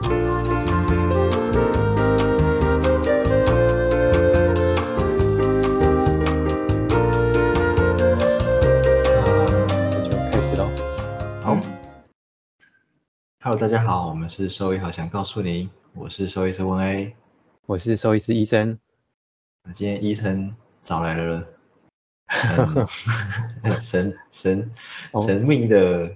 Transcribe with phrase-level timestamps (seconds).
[0.00, 0.10] Hello，
[13.58, 17.16] 大家好，我们是兽医好想告诉你，我是兽医师温 A，
[17.66, 18.78] 我是兽医师医生。
[19.64, 20.54] 那今天医生
[20.84, 21.44] 找来了
[23.64, 24.70] 很神神
[25.26, 26.14] 神秘的，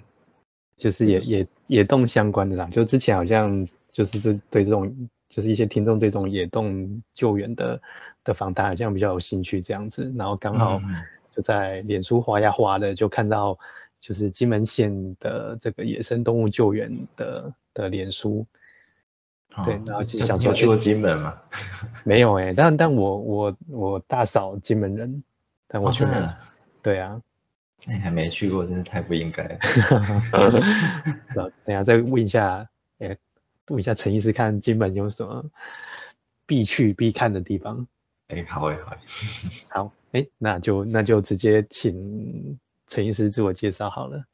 [0.77, 2.69] 就是野野野动相关的啦。
[2.71, 7.81] 就之前好像就是这对这种，就是一些听众对这种野动救援的
[8.25, 10.81] 的访谈好像比较有兴趣这样子，然后刚好
[11.31, 13.59] 就在脸书划呀划的就看到。
[14.03, 18.45] 就是金门县的这个野生动物救援的的脸书，
[19.65, 21.41] 对，然后就想说去过金门吗？
[22.03, 25.23] 没有哎，但但我我我大嫂金门人，
[25.69, 26.37] 但我去了，
[26.83, 27.23] 对啊，
[27.87, 29.59] 你还没去过，真是太不应该了。
[31.65, 33.17] 等下再问一下，哎，
[33.69, 35.45] 问一下陈医师，看金门有什么
[36.47, 37.87] 必去必看的地方？
[38.29, 38.97] 哎，好哎，好，
[39.85, 42.59] 好，哎，那就那就直接请。
[42.89, 44.25] 陈医师自我介绍好了。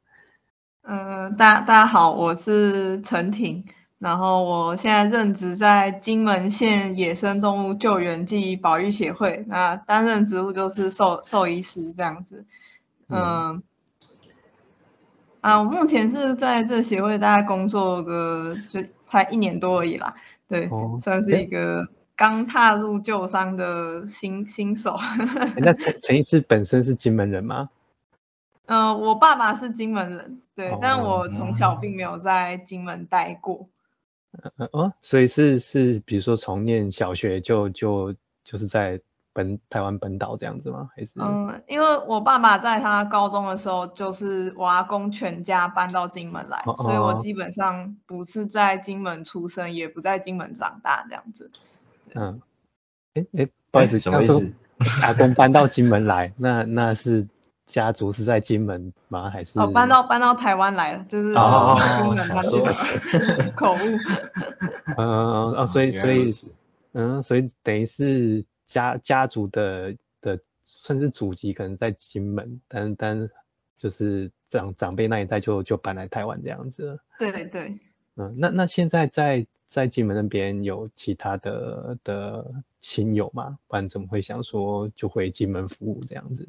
[0.81, 3.63] 嗯，大大家好，我是陈婷，
[3.99, 12.45] 然后我现在任职在金门县野生动物救援暨保育协会，那担任职务就是兽兽医师这样子。
[13.09, 13.63] 嗯，
[15.41, 20.15] 啊，我目前是在这协会大概工作个就才一年多而已啦，
[20.47, 20.69] 对，
[21.01, 24.95] 算是一个刚踏入旧商的新新手。
[25.57, 27.69] 那陈陈医师本身是金门人吗？
[28.67, 33.67] 嗯，我爸爸是金门人，对，但我从小并没有在金门待过。
[34.57, 39.01] 嗯哦，所以是是，比如说从念小学就就就是在
[39.43, 40.89] 本台湾本岛这样子吗？
[40.95, 41.11] 还是？
[41.15, 51.49] 嗯，因为我爸爸在他高中的时候，就是我阿公全家搬到金门来，所以我基本上不是在金门出生，也不在金门长大这样子。
[52.15, 52.41] 嗯，
[53.13, 54.53] 哎哎，不好意思，什么意思？
[55.01, 57.27] 阿公搬到金门来，那那是。
[57.71, 59.29] 家族是在金门吗？
[59.29, 61.05] 还是哦搬到搬到台湾来了？
[61.07, 63.77] 就是从金门搬去 口误。
[64.97, 65.07] 嗯
[65.53, 66.31] 哦，所以所以
[66.93, 73.29] 嗯，所以等于是家家族的的甚至祖籍可能在金门，但但
[73.75, 76.99] 就是长长辈那一代就就搬来台湾这样子。
[77.17, 77.79] 对对。
[78.15, 83.57] 嗯，那那现在在在金门那边有其他的的亲友吗？
[83.67, 86.47] 不然怎么会想说就回金门服务这样子？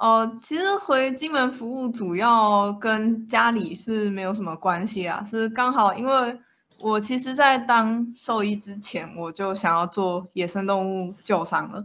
[0.00, 6.40] 哦，其实回金门服务主要跟家里是没有什么关系啊，是刚好因为
[6.80, 11.84] 我其实，在当兽医之前，我就想要做野生动物救伤了，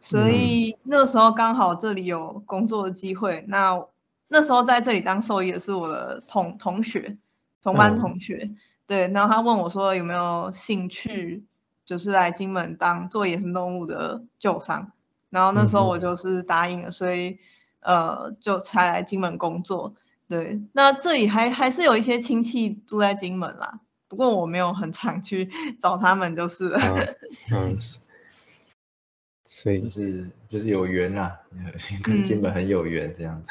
[0.00, 3.44] 所以那时候刚好这里有工作的机会。
[3.48, 3.78] 那
[4.28, 7.18] 那时候在这里当兽医的是我的同同学，
[7.62, 8.50] 同班同学，
[8.86, 11.44] 对，然后他问我说有没有兴趣，
[11.84, 14.92] 就是来金门当做野生动物的救伤。
[15.30, 17.38] 然后那时候我就是答应了，所以
[17.80, 19.94] 呃就才来金门工作。
[20.26, 25.48] 对，那这里还还是有一些亲戚住在金门啦，不过我没有很常去
[25.78, 26.80] 找他们，就是了。
[27.52, 27.76] 嗯，
[29.46, 31.38] 所以就是就是有缘啦，
[32.02, 33.48] 跟金门很有缘这样子。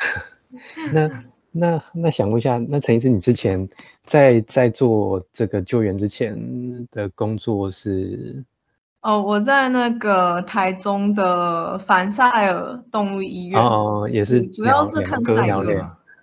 [0.93, 1.09] 那
[1.51, 3.67] 那那想问一下，那陈医师，你之前
[4.03, 8.43] 在在做这个救援之前的工作是？
[9.01, 15.75] 哦，我在那个台中的凡赛尔动物医院哦，也是主要是看赛鸟类，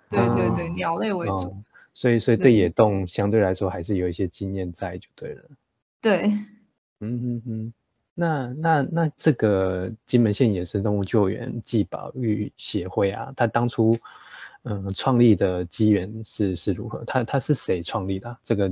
[0.09, 1.55] 对对对，鸟类为主，
[1.95, 5.43] 所以所以对野动相对来说还是有一些经验在就对了。
[5.99, 6.31] 对，
[6.99, 7.73] 嗯嗯嗯，
[8.13, 13.97] 那那那这个金门县野生动物救援暨保育协会啊，它当初
[14.61, 17.03] 嗯创立的机缘是是如何？
[17.07, 18.37] 它它是谁创立的？
[18.45, 18.71] 这个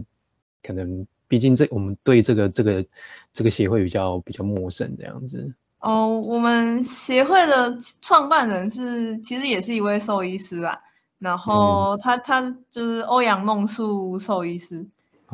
[0.62, 1.08] 可能。
[1.26, 2.86] 毕竟这我们对这个这个
[3.34, 6.20] 这个协会比较比较陌生这样子哦。
[6.20, 10.80] 我们协会的创办人是其实也是一位兽医师啊，
[11.24, 14.86] 然后他他就是欧阳梦树兽医师，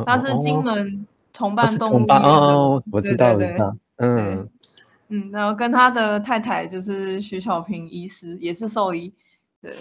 [0.05, 4.47] 他是金门重办动物医院的，我知道的，嗯
[5.09, 9.11] 嗯，然后跟他的太太就是徐小平医师也是兽医，
[9.61, 9.75] 对。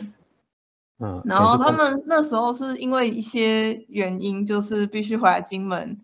[1.00, 5.96] 嗯，然后他们那时候是因为一些原因，就是必须回来金门。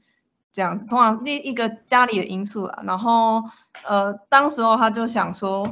[0.53, 2.83] 这样子，通常另一个家里的因素啊。
[2.87, 3.43] 然后，
[3.85, 5.67] 呃，当时候他就想说，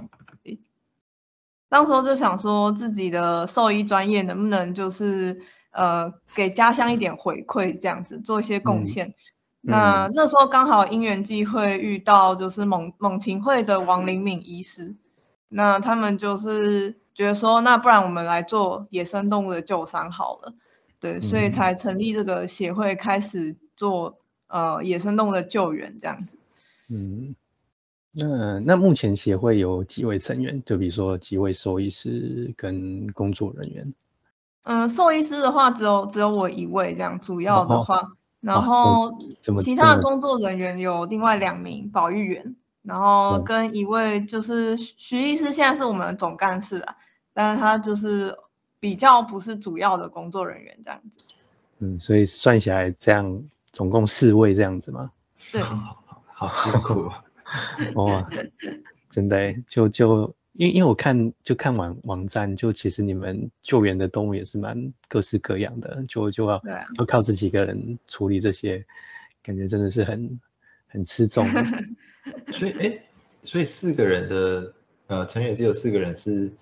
[1.73, 5.41] 当时候就想说自己的兽医专业能不能就是
[5.71, 9.15] 呃给家乡一点回馈，这样子做一些贡献。
[9.63, 14.95] 那那时候刚好因缘际会遇到就是猛猛禽会的王灵敏医师，
[15.49, 20.53] 那他们就是觉得说，那不然我们来做野生动物的救伤好了，
[21.01, 24.19] 对，所以才成立这个协会，开始做。
[24.53, 26.37] 呃野生动物的救援这样子。
[26.91, 27.35] 嗯，
[28.15, 30.63] 那那目前协会有几位成员？
[30.65, 33.95] 就比如说几位兽医师跟工作人员？
[34.65, 39.19] 嗯，兽医师的话只有只有我一位这样，主要的话，然哦后
[39.59, 46.95] 其他的工作人员有另外两名保育员，然后嗯跟一位就是徐徐医师，现在是我们的总干事啊，
[47.33, 48.37] 但是他就是
[48.79, 51.25] 比较不是主要的工作人员这样子。
[51.79, 53.43] 嗯，所以算起来这样
[53.73, 55.11] 总共四位这样子吗？
[55.51, 56.03] 对， 好
[56.35, 57.13] 好好辛苦哦。
[57.95, 58.29] 哇，
[59.11, 68.85] 真的欸就就因为因为我看就看网网站，就其实你们救援的动物也是蛮各式各样的，就就要对啊就靠这几个人处理这些，
[69.43, 70.41] 感觉真的是很
[70.89, 71.47] 很吃重。
[72.53, 72.99] 所以哎，
[73.43, 74.73] 所以四个人的
[75.07, 76.53] 呃成员只有四个人是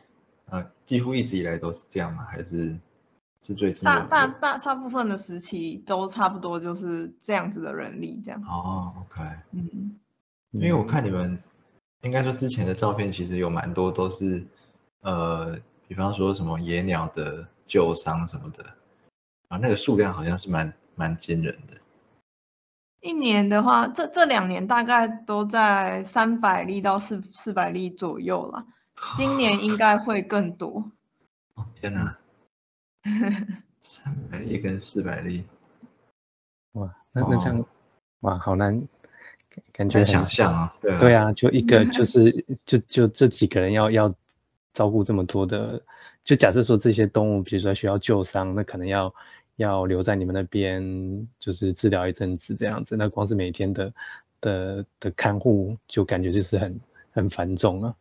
[0.47, 2.25] 呃几乎一直以来都是这样吗？
[2.25, 2.77] 还是
[3.45, 8.41] 是最近大大大大部分的时期都差不多就是这样子的人力这样。
[8.45, 9.23] 哦，OK，
[9.53, 9.97] 嗯，
[10.53, 11.39] 因为我看你们
[12.03, 14.45] 应该说之前的照片其实有蛮多都是
[15.03, 18.65] 呃，比方说什么野鸟的旧伤什么的，
[19.49, 21.77] 啊，那个数量好像是蛮蛮惊人的。
[23.01, 28.67] 一年的话，这这两年大概都在三百例到四四百例左右了。
[29.17, 30.85] 今年应该会更多。
[31.55, 32.19] 哦天哪，
[33.83, 35.47] 三百例跟四百例，
[36.73, 37.67] 哇，那那这样、哦
[38.21, 38.87] 哇，好难，
[39.81, 40.75] 感感觉很想象啊。
[40.81, 44.15] 对啊，对啊，就一个就是就就这几个人要要
[44.75, 45.81] 照顾这么多的，
[46.23, 49.13] 就假设说这些动物，比如说需要救伤，那可能要
[49.57, 52.95] 要留在你们那边，就是治疗一阵子这样子。
[52.95, 53.93] 那光是每天的
[54.43, 56.81] 的的看护，就感觉就是很
[57.13, 57.95] 很繁重啊。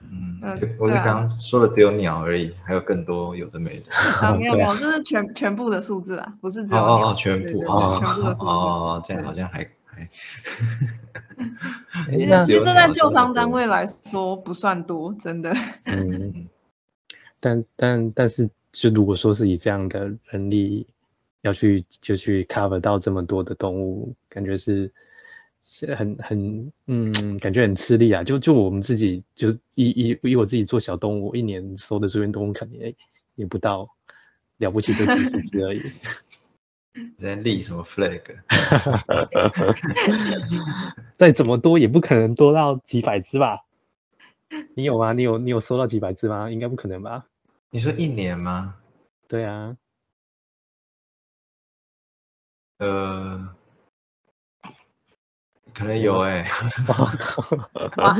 [0.00, 3.92] 嗯呃，我是对啊刚刚说的只有鸟而已，还有更多有的没的。
[3.92, 8.46] 啊，没 有没有，这是全全部的数字啊，不是只哦有鸟哦哦，全部哦全部的数字。
[8.46, 9.68] 哦，这样好像还还。
[12.10, 15.54] 其实其实这在只有鸟救伤这么多单位来说不算多，真的。
[15.84, 16.48] 嗯，
[17.40, 20.86] 但但但是，就如果说是以这样的人力
[21.42, 24.90] 要去就去 cover 到这么多的动物，感觉是
[25.64, 28.24] 是很很嗯，感觉很吃力啊。
[28.24, 32.94] 就就我们自己就以以以我自己做小动物，一年收的住院动物肯定也
[33.36, 33.88] 也不到
[34.58, 35.82] 了不起就几十只而已。
[37.18, 38.22] 在立什么 flag？
[41.16, 43.64] 再怎么多也不可能多到几百只吧？
[44.74, 45.12] 你有吗？
[45.12, 46.50] 你有你有收到几百只吗？
[46.50, 47.26] 应该不可能吧？
[47.70, 48.76] 你说一年吗？
[49.28, 49.76] 对啊，
[52.78, 53.54] 呃，
[55.74, 56.48] 可能有哎、
[57.96, 58.16] 哇，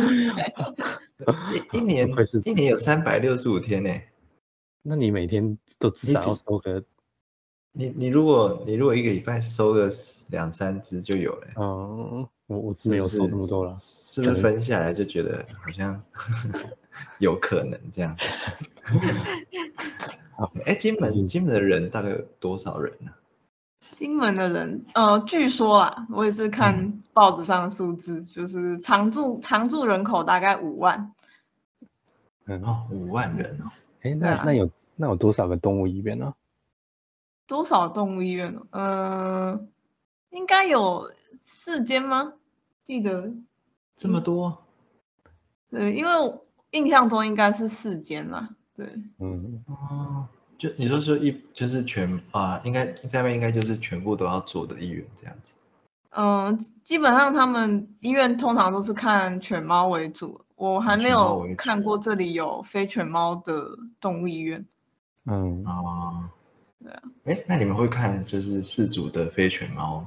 [1.73, 2.09] 一 一年
[2.45, 3.91] 一年有三百六十五天呢、
[4.83, 6.85] 那你每天都至你少要收个
[7.73, 9.93] 你你如果你如果一个礼拜收个
[10.29, 13.77] 两三只就有了、哦，我我没有收这么多了。
[13.81, 16.01] 是不是分下来就觉得好像
[17.19, 18.17] 有可能这样？
[20.65, 23.11] 哎、金门金门的人大概有多少人呢、
[23.91, 31.13] 金门的人，呃，据说啊，我也是看报纸上的数字，就是常住常住人口大概五万。
[32.47, 33.71] 嗯，哦，五万人哦。
[34.03, 36.33] 哎，那那有那有多少个动物医院呢？
[37.49, 38.63] 多少动物医院呢？
[38.71, 39.61] 呃，
[40.31, 42.35] 应该有四间吗？
[42.85, 43.33] 记得，
[43.97, 44.59] 这么多？
[45.71, 46.11] 对，因为
[46.71, 48.51] 印象中应该是四间啦。
[48.77, 48.87] 对，
[49.19, 50.29] 嗯，哦，
[50.59, 55.55] 就你说说一就是全啊，应该下面应该就是全部都要做的医院这样子。
[56.11, 64.67] 嗯、基本上他们医院通常都是看犬猫为主，我还没有看过这里有非犬猫的动物医院。
[65.25, 66.29] 嗯，哦，
[66.83, 67.03] 对啊。
[67.25, 70.07] 哎，那你们会看就是四组的非犬猫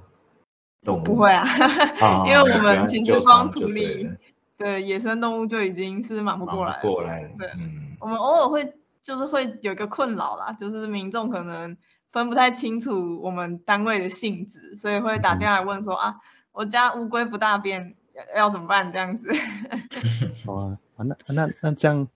[0.84, 1.04] 动物？
[1.04, 1.46] 不会啊，
[2.02, 4.16] 啊，因为我们其实救光处理了
[4.58, 6.82] 对野生动物就已经是忙不过来了。
[6.82, 7.30] 过来了。
[7.38, 11.76] 对嗯，我们偶尔会就是会有一个困扰啦，就是民众可能
[12.12, 16.18] 分不太清楚我们单位的性质，所以会打电话来问说、啊，
[16.52, 17.96] 我家乌龟不大便，
[18.36, 19.34] 要要怎么办这样子？
[20.46, 22.08] 好 啊，啊那那那这样，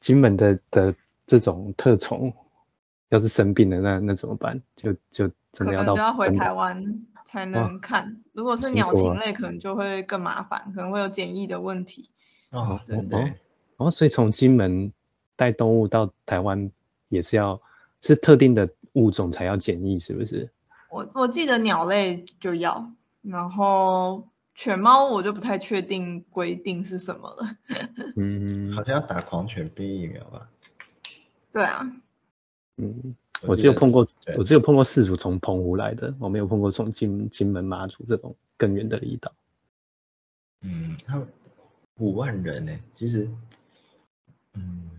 [0.00, 0.94] 金门的的
[1.26, 2.32] 这种特宠，
[3.10, 4.60] 要是生病了，那那怎么办？
[4.74, 8.22] 就就真可的要到能就要回台湾才能看。
[8.32, 12.10] 如果是鸟禽类，可能就会更麻烦，可能会有检疫的问题。
[12.50, 13.34] 哦，对对对，
[13.76, 14.92] 哦，所以从金门
[15.36, 16.70] 带动物到台湾
[17.08, 17.60] 也是要
[18.00, 20.50] 是特定的物种才要检疫，是不是？
[20.90, 27.56] 我我记得鸟类就要，然后犬猫我就不太确定规定是什么了。
[28.16, 30.48] 嗯好像要打狂犬病疫苗吧？
[31.52, 31.88] 对啊，
[32.80, 34.06] 嗯，我只有碰过，
[34.38, 39.32] 我只有碰过四组从澎湖来的，我没有碰过从金金门马祖这种更远的离岛。
[40.62, 41.28] 嗯，他们
[41.98, 43.28] 五万人呢，其实，
[44.54, 44.90] 嗯，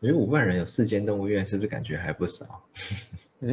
[0.00, 2.64] 我觉得五万人有四间动物园，是不是感觉还不少？
[3.40, 3.52] 诶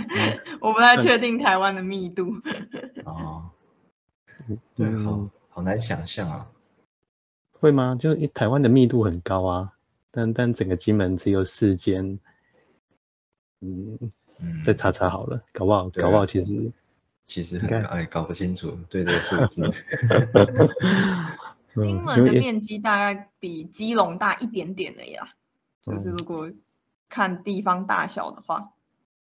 [0.60, 2.32] 我不太确定台湾的密度。
[3.04, 3.50] 哦，
[4.74, 6.50] 对，好嗯，好难想象啊。
[7.58, 7.96] 会吗？
[7.98, 9.72] 就一台湾的密度很高啊，
[10.10, 12.18] 但但整个金门只有四间，
[13.60, 13.98] 嗯，
[14.40, 16.72] 嗯，再查查好了，搞不好搞不好其实
[17.26, 19.70] 其实应该很，哎，搞不清楚对这个数字。
[21.74, 25.28] 金嗯门的面积大概比基隆大一点点的呀，
[25.82, 26.50] 就是嗯如果
[27.08, 28.70] 看地方大小的话，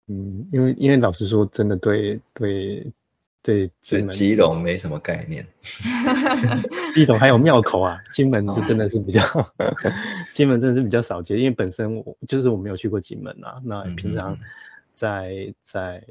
[0.07, 2.93] 嗯，因为因为老实说，真的对对
[3.43, 5.47] 对对金门基隆没什么概念。
[6.95, 9.23] 基隆还有庙口啊，金门哦就真的是比较，
[10.35, 14.39] 金门真的是比较少见，因为本身我就是我没有去过金门啊，那嗯平常嗯
[14.95, 16.05] 在在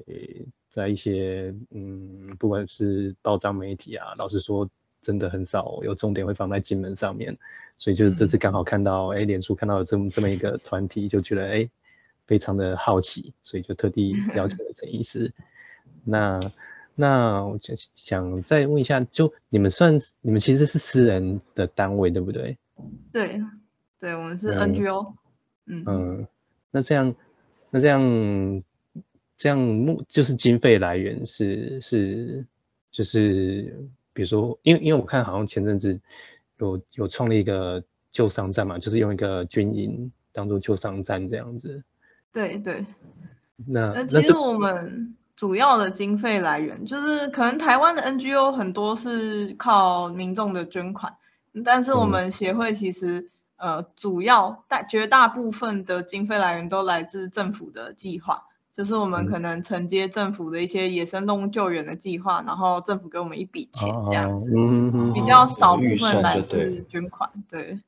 [0.70, 4.70] 在一些嗯，不管是报章媒体啊，老实说，
[5.02, 7.38] 真的很少有重点会放在金门上面，
[7.78, 11.70] 所以就是这次刚好看到，哎、脸书看到有这么这么一个团体，就觉得哎、
[12.26, 15.34] 非常的好奇，所以就特地邀请了陈医师。
[16.04, 16.40] 那
[17.00, 22.58] 那我就想再问一下，就你们算你们其实是私人的单位对不对？
[23.14, 23.40] 对，
[24.00, 25.14] 对我们是嗯 NGO，
[25.68, 26.28] 嗯嗯，
[26.72, 27.16] 那这样
[27.70, 28.64] 那这样
[29.38, 32.44] 这样目就是经费来源是是
[32.90, 36.00] 就是比如说，因为因为我看好像前阵子
[36.58, 41.84] 有有创立一个救伤站嘛，就是用一个军营当做救伤站这样子。
[42.34, 42.84] 对对。
[43.66, 51.16] 那呃，那其实我们主要的经费来源就是可能台湾的 NGO 很多是靠民众的捐款，
[51.64, 52.10] 但是我嗯。
[52.10, 59.28] 们协会其实呃主要大绝大部分的经费来源都来自政府的计划，就是我们嗯。
[59.28, 64.50] 可能承接政府的一些野生动物救援的计划，然后政府给我们一笔钱这样子，
[65.14, 67.80] 比嗯较少部分来自捐款，对。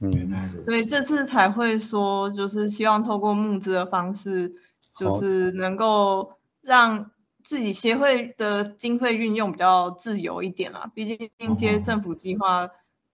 [0.00, 0.30] 嗯。
[0.66, 4.52] 所以这次才会说，就是希望透过募资的方式，
[4.94, 6.37] 就是能够
[6.68, 7.10] 让
[7.42, 10.90] 自己协会的经费运用比较自由一点啦。
[10.94, 12.68] 毕竟接哦政府计划，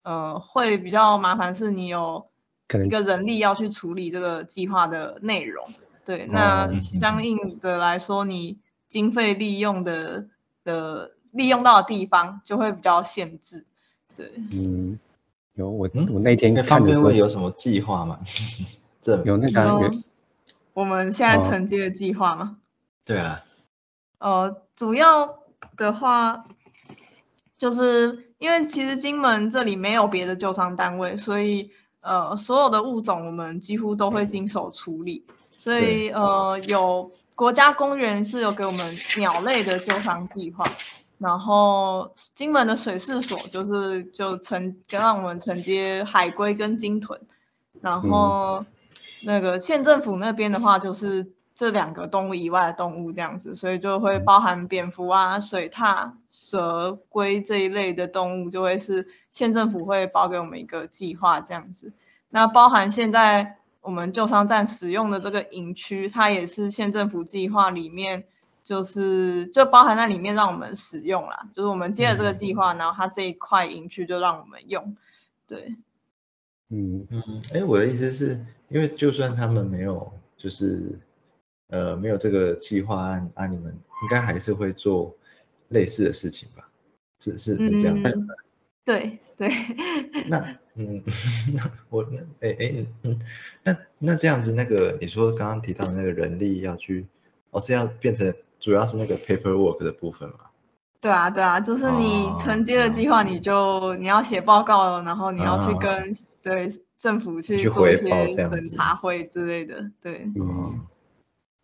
[0.03, 2.27] 呃，会比较麻烦，是你有
[2.67, 5.65] 可能一个人力要去处理这个计划的内容。
[6.07, 10.27] 对，那嗯相应的来说，你经费利用的
[10.65, 13.65] 的利用到的地方就会比较限制。
[14.17, 14.33] 对。
[14.55, 14.99] 嗯，
[15.55, 18.19] 有我嗯我那天看的有什么计划吗？
[19.03, 19.91] 这有那个啊说有
[20.73, 22.57] 我们现在哦承接的计划吗？
[23.05, 23.43] 对啊，
[24.19, 25.39] 呃，主要
[25.77, 26.45] 的话，
[27.59, 35.25] 就是因为其实金门这里没有别的救伤单位，所以呃，所有的物种我们几乎都会经手处理。
[35.59, 40.65] 所以呃，有国家公园是有给我们鸟类的救伤计划，
[41.19, 47.21] 然后金门的水事所就是就承让我们承接海龟跟鲸豚，
[47.81, 48.65] 然后
[49.23, 51.33] 那个县政府那边的话就是
[51.63, 61.93] 这两个动物以外的动物这样子，所以就会包含蝙蝠啊、水獭、蛇、龟这一类的动物，就会是县政府会包给我们一个计划这样子。
[62.31, 68.25] 那包含现在我们旧商站使用的这个营区，它也是县政府计划里面，
[68.65, 71.49] 就是就包含在里面让我们使用啦。
[71.55, 74.97] 就是我们接了这个计划，然后它这一块营区就让我们用。
[75.47, 75.77] 对，
[76.71, 80.99] 嗯嗯，哎，我的意思是因为就算他们没有，就是
[81.73, 85.13] 呃没有这个计划案啊，你们应该还是会做
[85.69, 86.69] 类似的事情吧？
[87.19, 88.11] 是是是这样的。
[88.11, 88.29] 嗯，
[88.85, 89.49] 对对，
[90.29, 91.03] 那嗯，
[91.53, 93.21] 那我那哎哎嗯，
[93.63, 97.07] 那那这样子，那个你说刚刚提到的那个人力要去，
[97.51, 100.37] 哦是要变成主要是那个 paperwork 的部分嘛？
[101.01, 109.91] 对啊，对啊，就是你哦承接了计划，你就你要写报告了，然后你要去啊跟对政府去去做一些审查会之类的。
[110.01, 110.87] 对，哦嗯，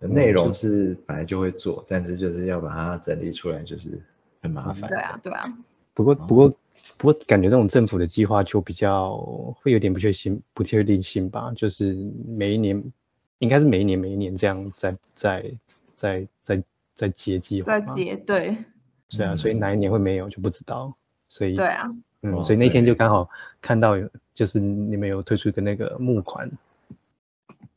[0.00, 4.00] 内容是本来就会做，但是就是要把它整理出来，就是
[4.40, 4.88] 很麻烦。
[4.88, 5.52] 对啊，对啊，
[5.94, 6.48] 不过不过
[6.96, 9.16] 不过感觉这种政府的计划就比较
[9.60, 11.94] 会有点不确定不确定性吧，就是
[12.26, 12.80] 每一年
[13.38, 15.52] 应该是每一年每一年这样在在
[15.96, 16.62] 在在
[16.94, 18.56] 在接计划，在接，对
[19.08, 20.94] 是啊，所以哪一年会没有就不知道，
[21.28, 21.88] 所以对啊，
[22.22, 23.28] 嗯，哦所以那天就刚好
[23.60, 26.48] 看到有，就是你们有推出一个那个募款，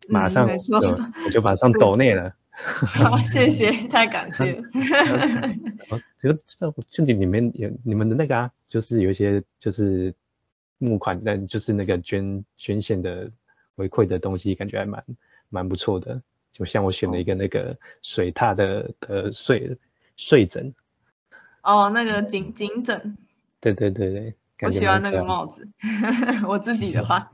[0.10, 0.90] 马上嗯没错就
[1.26, 2.34] 我就马上抖内了。
[2.54, 4.64] 好，谢谢，太感谢了。
[5.90, 10.14] 哦就就就你里面有你们的那个啊，就是有一些就是
[10.78, 13.32] 募款，但就是那个捐捐献的
[13.76, 15.04] 回馈的东西，感觉还蛮
[15.50, 16.22] 蛮不错的。
[16.52, 19.76] 就像我选了一个那个水獭的的睡
[20.18, 20.72] 睡枕，
[21.64, 23.18] 哦，那个颈颈枕，
[23.60, 25.68] 对对对对，我喜欢那个帽子，
[26.48, 27.32] 我自己的话，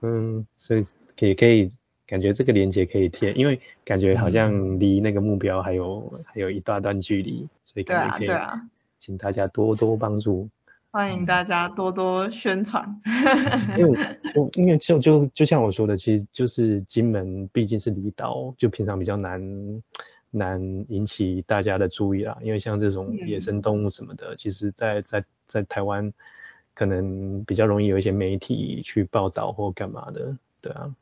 [0.00, 0.84] 嗯，所以
[1.18, 1.70] 可以可以
[2.06, 8.28] 感觉这个连接可以贴，因为感觉好像离那个目标还有还有一大段距离，所以感觉可以，
[8.98, 10.48] 请大家多多帮助。
[10.90, 12.88] 欢迎大家多多宣传，
[13.76, 13.98] 因为
[14.36, 19.82] 我因为就就就像我说的，其实就是金门毕竟是离岛，就平常比较难
[20.30, 22.38] 难引起大家的注意啦。
[22.42, 26.12] 因为像这种野生动物什么的，其实在在在台湾
[26.74, 30.94] 可能比较容易有一些媒体去报道或干嘛的，对啊。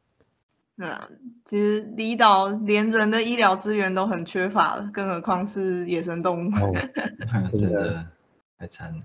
[0.77, 1.09] 对啊，
[1.45, 6.51] 其实离岛连人的医疗资源都很缺乏了，更何况是野生动物，
[7.57, 8.05] 真的
[8.59, 9.03] 太惨了。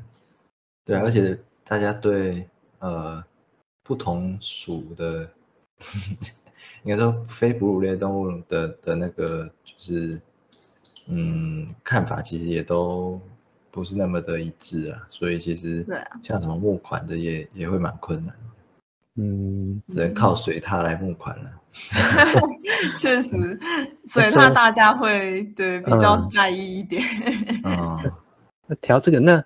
[0.86, 2.48] 对，而且大家对
[2.80, 3.24] 呃
[3.84, 5.30] 不同属的，
[6.84, 10.20] 应该说非哺乳类动物的的那个就是
[11.08, 13.20] 嗯看法，其实也都
[13.70, 15.06] 不是那么的一致啊。
[15.12, 18.34] 所以其实对啊，像什么募款的也也会蛮困难，
[19.18, 21.52] 嗯，只能靠水獭来募款了。
[22.98, 23.60] 确实，
[24.08, 27.04] 水獭大家会对比较在意一点。
[27.64, 28.12] 嗯，
[28.68, 29.44] 那调这个那。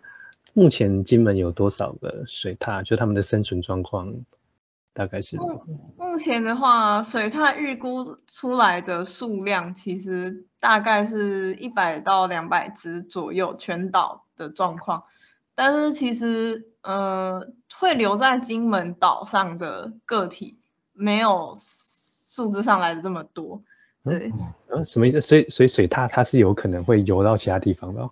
[0.54, 2.84] 目前金门有多少个水獭？
[2.84, 4.14] 就他们的生存状况
[4.94, 5.38] 大概是？
[5.38, 5.64] 目
[5.98, 15.06] 目前的话，水獭预估出来的数量其实大概是一百到两百只左右，全岛的状况。
[15.56, 20.58] 但是其实，呃，会留在金门岛上的个体
[20.94, 23.62] 没有数字上来的这么多。
[24.04, 24.32] 对，
[24.74, 25.22] 嗯，什么意思？
[25.22, 28.10] 所以，所以水獭它是有可能会游到其他地方的。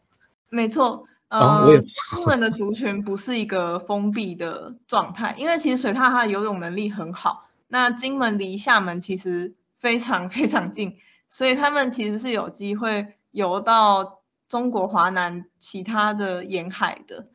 [0.50, 1.06] 没错。
[1.30, 7.48] 呃，金门的族群不是一个封闭的状态，因为其实水獭它的游泳能力很好。
[7.68, 10.98] 那金门离厦门其实非常非常近，
[11.30, 17.26] 所以他们其实是有机会游到中国华南其他的沿海的。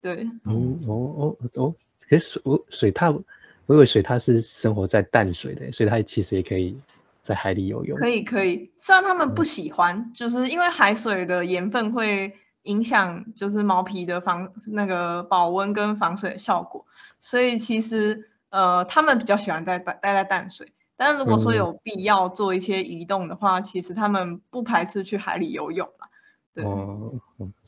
[0.00, 1.74] 对，哦哦哦哦，
[2.08, 3.22] 可是水水獭，
[3.66, 6.78] 我以为水獭是生活在淡水的，所以它其实也可以
[7.22, 7.98] 在海里游泳。
[7.98, 12.32] 可以可以，虽然他们不喜欢，就是因为海水的盐分会。
[12.64, 16.84] 影响就是毛皮的防那个保温跟防水的效果，
[17.18, 26.08] 所以其实呃他们比较喜欢在待待在淡水，但是如果说有必要做一些移动的话，其实他们不排斥去海里游泳啦。
[26.52, 27.14] 对，哦，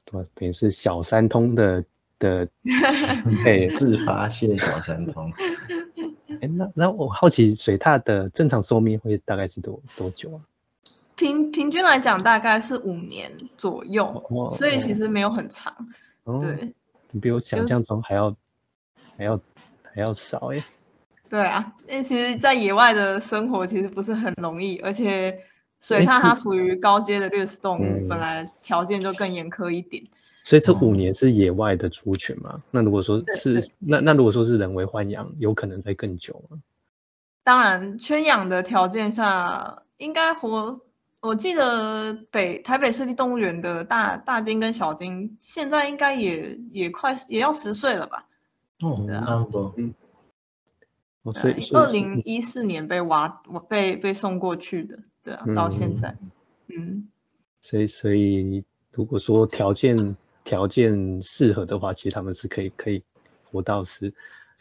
[0.04, 1.82] 对，等于是小三通的
[2.20, 2.46] 的，
[3.42, 5.32] 对，自发性小三通。
[6.40, 10.38] 哎，那那我好奇水獭的正常寿命会大概是多多久啊？
[11.16, 14.24] 平平均来讲，大概是五年左右，
[14.56, 15.74] 所以其实没有很长。
[16.40, 16.72] 对，
[17.10, 18.34] 你比我想象中还要
[19.18, 19.38] 还要
[19.82, 20.62] 还要少哎。
[21.28, 25.36] 对啊，因为其实，在野外的生活其实不是很容易，而且
[25.80, 30.02] 水獭它属于高阶的掠食动物，本来条件就更严苛一点。
[30.50, 32.58] 所以这五年是野外的族群嘛？
[32.72, 36.58] 那如果说是那那如果说是人为豢养，有可能在更久吗？
[37.44, 40.80] 当然，圈养的条件下应该活。
[41.20, 48.26] 我记得北台北市立动物园的大大金跟小金，现在应该也也快也要十岁了吧？
[48.80, 49.72] 哦，差不多。
[49.76, 49.94] 嗯。
[51.32, 56.18] 所以二零一四年被挖，我被被送过去的，对啊，到现在，
[56.66, 57.06] 嗯。
[57.62, 63.02] 所以所以如果说条件条件适合的话，其实他们是可以可以
[63.50, 64.12] 活到十，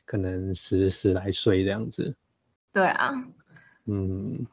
[0.06, 2.16] 可能十十来岁这样子。
[2.72, 3.14] 对啊。
[3.86, 4.46] 嗯。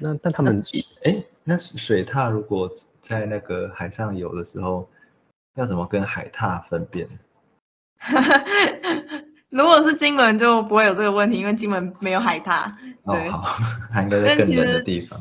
[0.00, 0.62] 那那他们
[1.02, 2.72] 哎，那水獭如果
[3.02, 4.88] 在那个海上游的时候，
[5.56, 7.08] 要怎么跟海獭分辨？
[9.50, 12.72] 如果是金门就不会有这个问题，因为金门没有海獭。
[13.06, 13.56] 对，好，
[13.90, 15.20] 它应该在更冷的地方。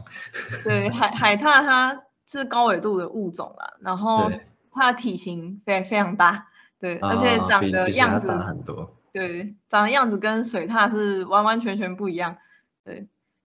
[0.63, 4.31] 对，海 海獭它是高纬度的物种啦，然后
[4.71, 6.47] 它的体型非非常大，
[6.79, 12.37] 对，而且长的样子很多，对，长的样子跟水獭是完完全全不一样，
[12.83, 13.07] 对。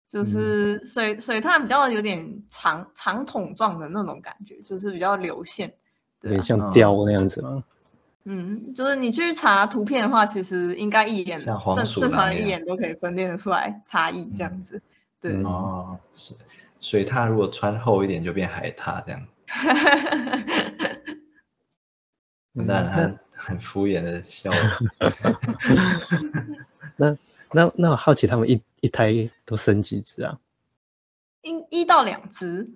[0.09, 5.74] 就是水水獭比较有点长长筒状的那种感觉，就是比较流线，
[6.22, 7.64] 有点像雕那样子吗？
[8.22, 14.81] 嗯，就是你去查图片的话，其实应该一眼正正常人一眼都可以分辨得出来差异这样子。
[15.20, 16.35] 对哦，是
[16.81, 19.26] 水獭如果穿厚一点就变海獭这样。
[22.64, 24.50] 那很 很敷衍的笑。
[26.96, 27.16] 那
[27.52, 28.60] 那那我好奇他们一。
[28.82, 30.38] 一胎都生几只啊？
[31.42, 32.70] 一一到两只。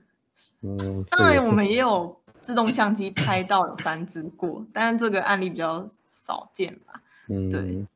[0.63, 7.01] 嗯，当然我们也有自动相机拍到有三只过，但是这个案例比较少见啦。
[7.29, 7.87] 嗯，对。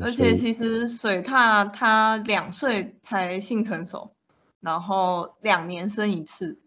[0.00, 4.10] 而且其实水獭它两岁才性成熟，
[4.58, 6.58] 然后两年生一次，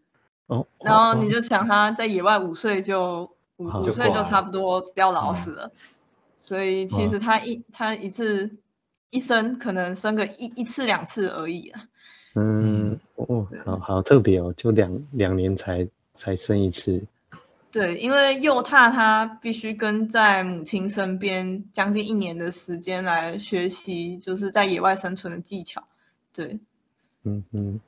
[0.45, 5.35] 哦，然后你哦就想它在野外五岁就五五岁就差不多要老嗯。
[5.35, 5.71] 死了，
[6.37, 8.57] 所以其哇实它一他一次
[9.09, 11.87] 一生可能生个一一次两次而已啊。
[12.35, 16.99] 嗯，哦对，好好特别哦，就两两年才才生一次，
[17.71, 25.83] 对，因为幼踏它必须跟在母亲身边将近一年的时间来学习，就是在野外生存的技巧。
[26.33, 26.59] 对，
[27.23, 27.79] 嗯嗯，